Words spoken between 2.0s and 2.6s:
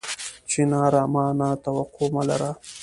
مه لره